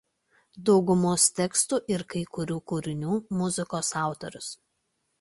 [0.69, 4.53] Daugumos tekstų ir kai kurių kūrinių muzikos autorius.